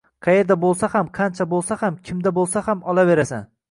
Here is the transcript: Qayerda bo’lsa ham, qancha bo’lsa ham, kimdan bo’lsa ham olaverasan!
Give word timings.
Qayerda 0.27 0.57
bo’lsa 0.63 0.89
ham, 0.95 1.11
qancha 1.19 1.49
bo’lsa 1.53 1.81
ham, 1.85 2.03
kimdan 2.11 2.39
bo’lsa 2.43 2.69
ham 2.71 2.87
olaverasan! 2.97 3.53